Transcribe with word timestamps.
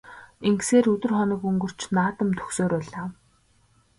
Ингэсээр 0.47 0.85
өдөр 0.93 1.11
хоног 1.17 1.41
өнгөрч 1.49 1.81
наадам 1.95 2.29
дөхсөөр 2.37 2.71
байлаа. 2.77 3.07